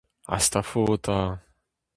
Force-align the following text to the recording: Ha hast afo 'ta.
Ha 0.29 0.35
hast 0.37 0.53
afo 0.59 0.81
'ta. 1.03 1.17